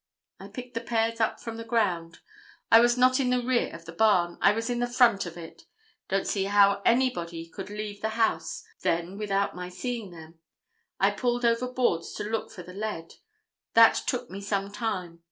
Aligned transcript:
I 0.39 0.47
picked 0.47 0.73
the 0.73 0.81
pears 0.81 1.19
up 1.21 1.39
from 1.39 1.57
the 1.57 1.63
ground. 1.63 2.21
I 2.71 2.79
was 2.79 2.97
not 2.97 3.19
in 3.19 3.29
the 3.29 3.39
rear 3.43 3.71
of 3.71 3.85
the 3.85 3.91
barn. 3.91 4.39
I 4.41 4.51
was 4.51 4.67
in 4.67 4.79
the 4.79 4.87
front 4.89 5.27
of 5.27 5.37
it. 5.37 5.65
Don't 6.09 6.25
see 6.25 6.45
how 6.45 6.81
anybody 6.83 7.47
could 7.47 7.69
leave 7.69 8.01
the 8.01 8.17
house 8.17 8.63
then 8.81 9.15
without 9.19 9.55
my 9.55 9.69
seeing 9.69 10.09
them. 10.09 10.39
I 10.99 11.11
pulled 11.11 11.45
over 11.45 11.71
boards 11.71 12.13
to 12.13 12.23
look 12.23 12.49
for 12.49 12.63
the 12.63 12.73
lead. 12.73 13.13
That 13.75 13.93
took 13.93 14.27
me 14.27 14.41
some 14.41 14.71
time. 14.71 15.19